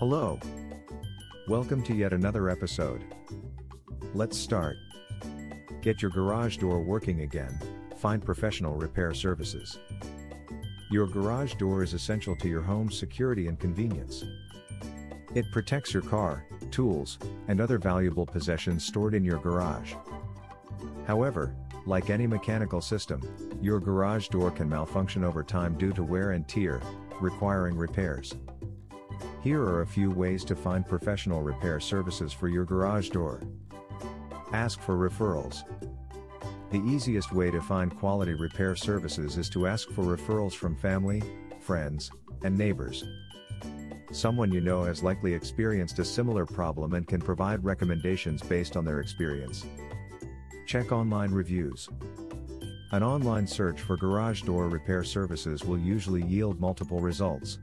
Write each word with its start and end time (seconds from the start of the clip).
Hello. 0.00 0.40
Welcome 1.46 1.82
to 1.82 1.94
yet 1.94 2.14
another 2.14 2.48
episode. 2.48 3.04
Let's 4.14 4.34
start. 4.34 4.78
Get 5.82 6.00
your 6.00 6.10
garage 6.10 6.56
door 6.56 6.80
working 6.80 7.20
again, 7.20 7.60
find 7.98 8.24
professional 8.24 8.76
repair 8.76 9.12
services. 9.12 9.78
Your 10.90 11.06
garage 11.06 11.52
door 11.56 11.82
is 11.82 11.92
essential 11.92 12.34
to 12.36 12.48
your 12.48 12.62
home's 12.62 12.98
security 12.98 13.46
and 13.46 13.60
convenience. 13.60 14.24
It 15.34 15.44
protects 15.52 15.92
your 15.92 16.02
car, 16.04 16.46
tools, 16.70 17.18
and 17.48 17.60
other 17.60 17.76
valuable 17.76 18.24
possessions 18.24 18.86
stored 18.86 19.12
in 19.12 19.22
your 19.22 19.38
garage. 19.38 19.92
However, 21.06 21.54
like 21.84 22.08
any 22.08 22.26
mechanical 22.26 22.80
system, 22.80 23.20
your 23.60 23.78
garage 23.78 24.28
door 24.28 24.50
can 24.50 24.66
malfunction 24.66 25.24
over 25.24 25.42
time 25.42 25.76
due 25.76 25.92
to 25.92 26.02
wear 26.02 26.30
and 26.30 26.48
tear, 26.48 26.80
requiring 27.20 27.76
repairs. 27.76 28.34
Here 29.42 29.62
are 29.62 29.80
a 29.80 29.86
few 29.86 30.10
ways 30.10 30.44
to 30.44 30.54
find 30.54 30.86
professional 30.86 31.40
repair 31.40 31.80
services 31.80 32.30
for 32.30 32.48
your 32.48 32.66
garage 32.66 33.08
door. 33.08 33.40
Ask 34.52 34.80
for 34.80 34.96
referrals. 34.96 35.62
The 36.70 36.82
easiest 36.82 37.32
way 37.32 37.50
to 37.50 37.62
find 37.62 37.96
quality 37.98 38.34
repair 38.34 38.76
services 38.76 39.38
is 39.38 39.48
to 39.50 39.66
ask 39.66 39.88
for 39.92 40.04
referrals 40.04 40.52
from 40.52 40.76
family, 40.76 41.22
friends, 41.58 42.10
and 42.42 42.56
neighbors. 42.56 43.02
Someone 44.12 44.52
you 44.52 44.60
know 44.60 44.84
has 44.84 45.02
likely 45.02 45.32
experienced 45.32 45.98
a 46.00 46.04
similar 46.04 46.44
problem 46.44 46.92
and 46.92 47.08
can 47.08 47.20
provide 47.20 47.64
recommendations 47.64 48.42
based 48.42 48.76
on 48.76 48.84
their 48.84 49.00
experience. 49.00 49.64
Check 50.66 50.92
online 50.92 51.30
reviews. 51.30 51.88
An 52.92 53.02
online 53.02 53.46
search 53.46 53.80
for 53.80 53.96
garage 53.96 54.42
door 54.42 54.68
repair 54.68 55.02
services 55.02 55.64
will 55.64 55.78
usually 55.78 56.24
yield 56.24 56.60
multiple 56.60 57.00
results. 57.00 57.58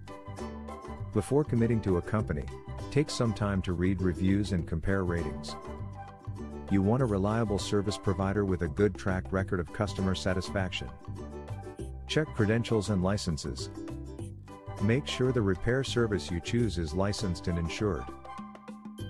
Before 1.13 1.43
committing 1.43 1.81
to 1.81 1.97
a 1.97 2.01
company, 2.01 2.43
take 2.91 3.09
some 3.09 3.33
time 3.33 3.61
to 3.63 3.73
read 3.73 4.01
reviews 4.01 4.51
and 4.51 4.67
compare 4.67 5.03
ratings. 5.03 5.55
You 6.69 6.81
want 6.81 7.01
a 7.01 7.05
reliable 7.05 7.59
service 7.59 7.97
provider 7.97 8.43
with 8.43 8.61
a 8.63 8.67
good 8.67 8.95
track 8.95 9.23
record 9.31 9.59
of 9.59 9.71
customer 9.71 10.15
satisfaction. 10.15 10.89
Check 12.07 12.27
credentials 12.35 12.89
and 12.89 13.01
licenses. 13.01 13.69
Make 14.81 15.07
sure 15.07 15.31
the 15.31 15.41
repair 15.41 15.83
service 15.83 16.29
you 16.29 16.39
choose 16.39 16.77
is 16.77 16.93
licensed 16.93 17.47
and 17.47 17.57
insured. 17.57 18.03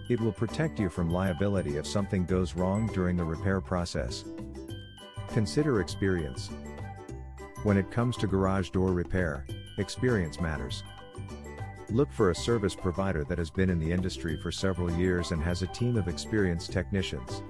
It 0.08 0.22
will 0.22 0.32
protect 0.32 0.80
you 0.80 0.90
from 0.90 1.10
liability 1.10 1.78
if 1.78 1.86
something 1.86 2.26
goes 2.26 2.56
wrong 2.56 2.88
during 2.94 3.18
the 3.18 3.26
repair 3.26 3.60
process. 3.60 4.24
Consider 5.30 5.82
experience. 5.82 6.50
When 7.64 7.76
it 7.76 7.92
comes 7.92 8.16
to 8.18 8.28
garage 8.28 8.70
door 8.70 8.94
repair, 8.94 9.46
experience 9.78 10.40
matters. 10.40 10.84
Look 11.90 12.12
for 12.12 12.32
a 12.32 12.36
service 12.36 12.76
provider 12.76 13.24
that 13.24 13.38
has 13.38 13.50
been 13.50 13.70
in 13.70 13.80
the 13.80 13.92
industry 13.92 14.36
for 14.36 14.52
several 14.52 14.92
years 14.92 15.32
and 15.32 15.42
has 15.42 15.62
a 15.62 15.68
team 15.68 15.96
of 15.96 16.10
experienced 16.10 16.74
technicians. 16.74 17.42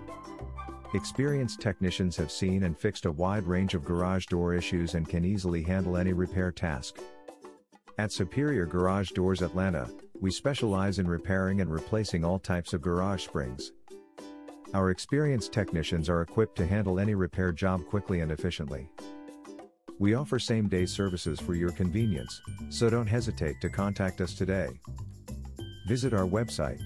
Experienced 0.94 1.60
technicians 1.60 2.16
have 2.18 2.32
seen 2.32 2.64
and 2.64 2.78
fixed 2.78 3.06
a 3.08 3.12
wide 3.12 3.46
range 3.46 3.74
of 3.74 3.84
garage 3.84 4.28
door 4.28 4.54
issues 4.54 4.94
and 4.94 5.10
can 5.10 5.26
easily 5.26 5.64
handle 5.64 5.98
any 5.98 6.14
repair 6.14 6.52
task. 6.52 7.00
At 7.98 8.12
Superior 8.12 8.68
Garage 8.68 9.10
Doors 9.12 9.42
Atlanta, 9.42 9.90
we 10.22 10.30
specialize 10.30 11.00
in 11.00 11.08
repairing 11.08 11.62
and 11.62 11.74
replacing 11.74 12.24
all 12.24 12.38
types 12.38 12.74
of 12.74 12.82
garage 12.82 13.24
springs. 13.24 13.72
Our 14.76 14.92
experienced 14.92 15.52
technicians 15.52 16.10
are 16.10 16.22
equipped 16.22 16.58
to 16.58 16.68
handle 16.68 17.00
any 17.00 17.16
repair 17.16 17.52
job 17.52 17.86
quickly 17.88 18.20
and 18.20 18.32
efficiently. 18.32 18.92
We 20.00 20.14
offer 20.14 20.38
same 20.38 20.68
day 20.68 20.86
services 20.86 21.40
for 21.40 21.56
your 21.56 21.72
convenience, 21.72 22.40
so 22.70 22.88
don't 22.90 23.08
hesitate 23.08 23.60
to 23.62 23.70
contact 23.70 24.22
us 24.22 24.36
today. 24.36 24.70
Visit 25.88 26.14
our 26.14 26.28
website 26.28 26.80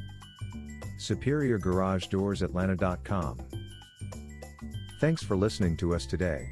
superiorgaragedoorsatlanta.com. 0.99 3.37
Thanks 4.99 5.23
for 5.23 5.35
listening 5.35 5.75
to 5.77 5.95
us 5.95 6.05
today. 6.05 6.47